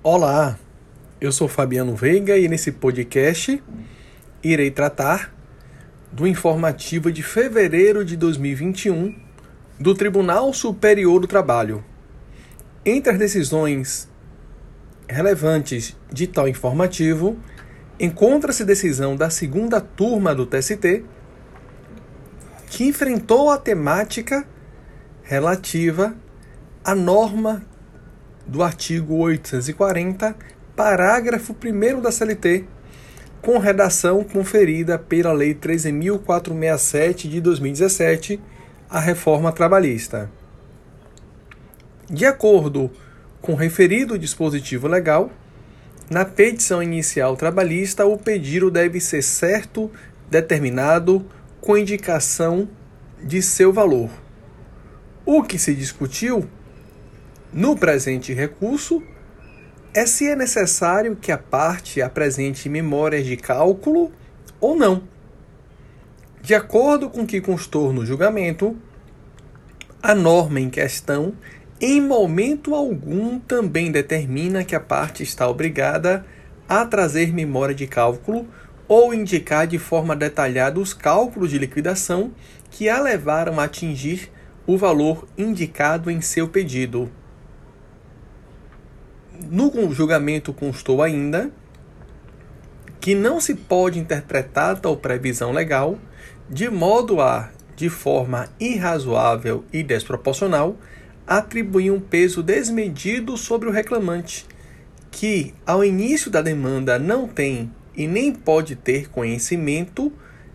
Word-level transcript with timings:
Olá, 0.00 0.56
eu 1.20 1.32
sou 1.32 1.48
Fabiano 1.48 1.96
Veiga 1.96 2.38
e 2.38 2.46
nesse 2.46 2.70
podcast 2.70 3.60
irei 4.44 4.70
tratar 4.70 5.34
do 6.12 6.24
informativo 6.24 7.10
de 7.10 7.20
fevereiro 7.20 8.04
de 8.04 8.16
2021 8.16 9.18
do 9.76 9.96
Tribunal 9.96 10.52
Superior 10.52 11.20
do 11.20 11.26
Trabalho. 11.26 11.84
Entre 12.86 13.12
as 13.12 13.18
decisões 13.18 14.08
relevantes 15.08 15.96
de 16.12 16.28
tal 16.28 16.46
informativo, 16.46 17.36
encontra-se 17.98 18.64
decisão 18.64 19.16
da 19.16 19.30
segunda 19.30 19.80
turma 19.80 20.32
do 20.32 20.46
TST 20.46 21.04
que 22.70 22.84
enfrentou 22.84 23.50
a 23.50 23.58
temática 23.58 24.46
relativa 25.24 26.14
à 26.84 26.94
norma 26.94 27.66
do 28.48 28.62
artigo 28.62 29.16
840, 29.16 30.34
parágrafo 30.74 31.54
1 31.54 32.00
da 32.00 32.10
CLT, 32.10 32.64
com 33.42 33.58
redação 33.58 34.24
conferida 34.24 34.98
pela 34.98 35.32
Lei 35.32 35.54
13.467 35.54 37.28
de 37.28 37.40
2017, 37.42 38.40
a 38.88 38.98
reforma 38.98 39.52
trabalhista. 39.52 40.30
De 42.10 42.24
acordo 42.24 42.90
com 43.42 43.52
o 43.52 43.56
referido 43.56 44.18
dispositivo 44.18 44.88
legal, 44.88 45.30
na 46.10 46.24
petição 46.24 46.82
inicial 46.82 47.36
trabalhista, 47.36 48.06
o 48.06 48.16
pedido 48.16 48.70
deve 48.70 48.98
ser 48.98 49.22
certo, 49.22 49.90
determinado, 50.30 51.26
com 51.60 51.76
indicação 51.76 52.66
de 53.22 53.42
seu 53.42 53.70
valor. 53.74 54.08
O 55.26 55.42
que 55.42 55.58
se 55.58 55.74
discutiu 55.74 56.48
no 57.52 57.76
presente 57.76 58.32
recurso 58.32 59.02
é 59.94 60.04
se 60.04 60.28
é 60.28 60.36
necessário 60.36 61.16
que 61.16 61.32
a 61.32 61.38
parte 61.38 62.02
apresente 62.02 62.68
memórias 62.68 63.24
de 63.26 63.36
cálculo 63.36 64.12
ou 64.60 64.76
não. 64.76 65.02
De 66.42 66.54
acordo 66.54 67.08
com 67.08 67.22
o 67.22 67.26
que 67.26 67.40
constou 67.40 67.92
no 67.92 68.04
julgamento, 68.04 68.76
a 70.02 70.14
norma 70.14 70.60
em 70.60 70.70
questão, 70.70 71.32
em 71.80 72.00
momento 72.00 72.74
algum, 72.74 73.38
também 73.40 73.90
determina 73.90 74.64
que 74.64 74.76
a 74.76 74.80
parte 74.80 75.22
está 75.22 75.48
obrigada 75.48 76.24
a 76.68 76.84
trazer 76.84 77.32
memória 77.32 77.74
de 77.74 77.86
cálculo 77.86 78.46
ou 78.86 79.12
indicar 79.12 79.66
de 79.66 79.78
forma 79.78 80.14
detalhada 80.14 80.78
os 80.80 80.92
cálculos 80.92 81.50
de 81.50 81.58
liquidação 81.58 82.32
que 82.70 82.88
a 82.88 83.00
levaram 83.00 83.58
a 83.58 83.64
atingir 83.64 84.30
o 84.66 84.76
valor 84.76 85.26
indicado 85.36 86.10
em 86.10 86.20
seu 86.20 86.48
pedido. 86.48 87.10
No 89.50 89.92
julgamento 89.92 90.52
constou 90.52 91.02
ainda 91.02 91.50
que 93.00 93.14
não 93.14 93.40
se 93.40 93.54
pode 93.54 93.98
interpretar 93.98 94.80
tal 94.80 94.96
previsão 94.96 95.52
legal 95.52 95.98
de 96.50 96.68
modo 96.68 97.20
a, 97.20 97.50
de 97.76 97.88
forma 97.88 98.48
irrazoável 98.58 99.64
e 99.72 99.82
desproporcional, 99.82 100.76
atribuir 101.26 101.90
um 101.90 102.00
peso 102.00 102.42
desmedido 102.42 103.36
sobre 103.36 103.68
o 103.68 103.72
reclamante, 103.72 104.46
que, 105.10 105.54
ao 105.66 105.84
início 105.84 106.30
da 106.30 106.40
demanda, 106.40 106.98
não 106.98 107.28
tem 107.28 107.70
e 107.94 108.06
nem 108.06 108.32
pode 108.32 108.76
ter 108.76 109.08
conhecimento 109.08 110.12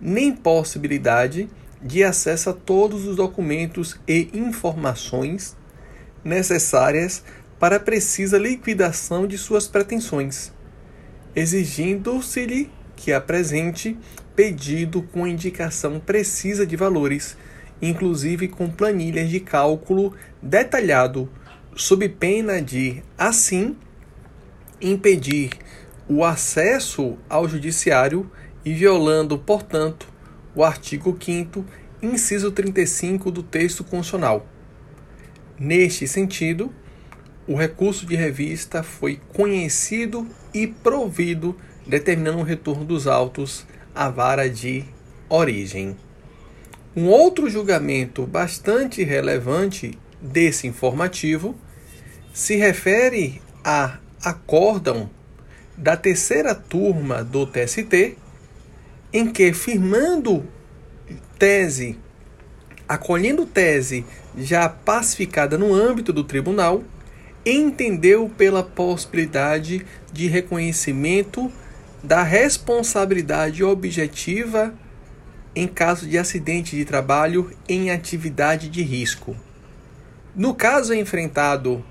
nem 0.00 0.32
possibilidade 0.32 1.48
de 1.80 2.02
acesso 2.02 2.50
a 2.50 2.52
todos 2.52 3.06
os 3.06 3.16
documentos 3.16 3.98
e 4.06 4.28
informações 4.34 5.56
necessárias 6.24 7.22
para 7.58 7.76
a 7.76 7.80
precisa 7.80 8.38
liquidação 8.38 9.26
de 9.26 9.38
suas 9.38 9.66
pretensões, 9.66 10.52
exigindo-se-lhe 11.34 12.70
que 12.94 13.12
apresente 13.12 13.96
pedido 14.34 15.02
com 15.02 15.26
indicação 15.26 15.98
precisa 15.98 16.66
de 16.66 16.76
valores, 16.76 17.36
inclusive 17.80 18.48
com 18.48 18.70
planilhas 18.70 19.28
de 19.28 19.40
cálculo 19.40 20.14
detalhado, 20.42 21.28
sob 21.74 22.08
pena 22.08 22.60
de, 22.60 23.02
assim, 23.18 23.76
impedir 24.80 25.50
o 26.08 26.24
acesso 26.24 27.16
ao 27.28 27.48
judiciário 27.48 28.30
e 28.64 28.72
violando, 28.72 29.38
portanto, 29.38 30.08
o 30.54 30.62
artigo 30.62 31.16
5 31.18 31.64
inciso 32.02 32.50
35 32.50 33.30
do 33.30 33.42
texto 33.42 33.82
constitucional. 33.82 34.46
Neste 35.58 36.06
sentido, 36.06 36.72
o 37.46 37.54
recurso 37.54 38.04
de 38.06 38.16
revista 38.16 38.82
foi 38.82 39.20
conhecido 39.32 40.26
e 40.52 40.66
provido, 40.66 41.56
determinando 41.86 42.38
o 42.38 42.42
retorno 42.42 42.84
dos 42.84 43.06
autos 43.06 43.66
à 43.94 44.10
vara 44.10 44.50
de 44.50 44.84
origem. 45.28 45.96
Um 46.96 47.06
outro 47.06 47.48
julgamento 47.48 48.26
bastante 48.26 49.04
relevante 49.04 49.98
desse 50.20 50.66
informativo 50.66 51.54
se 52.32 52.56
refere 52.56 53.40
a 53.64 53.98
acórdão 54.24 55.08
da 55.76 55.96
terceira 55.96 56.54
turma 56.54 57.22
do 57.22 57.46
TST, 57.46 58.16
em 59.12 59.30
que, 59.30 59.52
firmando 59.52 60.44
tese, 61.38 61.98
acolhendo 62.88 63.46
tese 63.46 64.04
já 64.36 64.68
pacificada 64.68 65.56
no 65.56 65.74
âmbito 65.74 66.12
do 66.12 66.24
tribunal, 66.24 66.82
entendeu 67.46 68.28
pela 68.36 68.64
possibilidade 68.64 69.86
de 70.12 70.26
reconhecimento 70.26 71.50
da 72.02 72.24
responsabilidade 72.24 73.62
objetiva 73.62 74.74
em 75.54 75.68
caso 75.68 76.06
de 76.06 76.18
acidente 76.18 76.76
de 76.76 76.84
trabalho 76.84 77.50
em 77.68 77.90
atividade 77.90 78.68
de 78.68 78.82
risco. 78.82 79.36
No 80.34 80.54
caso 80.54 80.92
enfrentado 80.92 81.84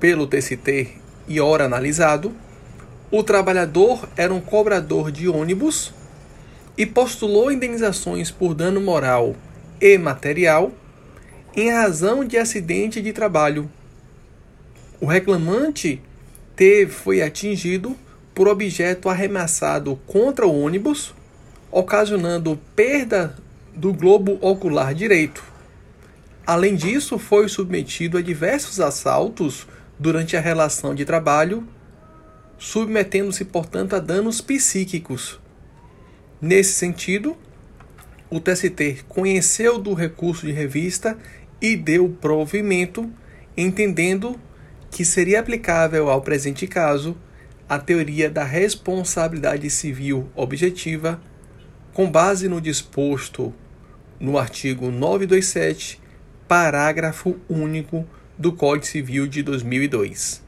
pelo 0.00 0.26
TCT 0.26 0.90
e 1.28 1.40
ora 1.40 1.64
analisado, 1.64 2.34
o 3.10 3.22
trabalhador 3.22 4.08
era 4.16 4.34
um 4.34 4.40
cobrador 4.40 5.12
de 5.12 5.28
ônibus 5.28 5.94
e 6.76 6.84
postulou 6.84 7.50
indenizações 7.50 8.30
por 8.30 8.52
dano 8.52 8.80
moral 8.80 9.36
e 9.80 9.96
material 9.96 10.72
em 11.56 11.70
razão 11.70 12.24
de 12.24 12.36
acidente 12.36 13.00
de 13.00 13.12
trabalho 13.12 13.70
o 15.00 15.06
reclamante 15.06 16.00
teve, 16.54 16.92
foi 16.92 17.22
atingido 17.22 17.96
por 18.34 18.48
objeto 18.48 19.08
arremessado 19.08 19.96
contra 20.06 20.46
o 20.46 20.60
ônibus, 20.60 21.14
ocasionando 21.70 22.58
perda 22.74 23.36
do 23.74 23.92
globo 23.92 24.38
ocular 24.40 24.94
direito. 24.94 25.42
Além 26.46 26.74
disso, 26.74 27.18
foi 27.18 27.48
submetido 27.48 28.16
a 28.16 28.22
diversos 28.22 28.80
assaltos 28.80 29.66
durante 29.98 30.36
a 30.36 30.40
relação 30.40 30.94
de 30.94 31.04
trabalho, 31.04 31.66
submetendo-se, 32.58 33.44
portanto, 33.44 33.96
a 33.96 33.98
danos 33.98 34.40
psíquicos. 34.40 35.40
Nesse 36.40 36.74
sentido, 36.74 37.36
o 38.30 38.40
TST 38.40 39.04
conheceu 39.08 39.78
do 39.78 39.92
recurso 39.92 40.46
de 40.46 40.52
revista 40.52 41.18
e 41.60 41.76
deu 41.76 42.08
provimento, 42.20 43.10
entendendo 43.56 44.38
que 44.96 45.04
seria 45.04 45.40
aplicável 45.40 46.08
ao 46.08 46.22
presente 46.22 46.66
caso 46.66 47.14
a 47.68 47.78
teoria 47.78 48.30
da 48.30 48.42
responsabilidade 48.42 49.68
civil 49.68 50.30
objetiva, 50.34 51.20
com 51.92 52.10
base 52.10 52.48
no 52.48 52.62
disposto 52.62 53.52
no 54.18 54.38
artigo 54.38 54.90
927, 54.90 56.00
parágrafo 56.48 57.36
único 57.46 58.06
do 58.38 58.54
Código 58.54 58.86
Civil 58.86 59.26
de 59.26 59.42
2002. 59.42 60.45